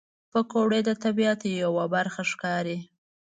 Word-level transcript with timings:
پکورې 0.31 0.79
د 0.87 0.89
طبیعت 1.03 1.39
یوه 1.61 1.85
برخه 1.95 2.21
ښکاري 2.31 2.77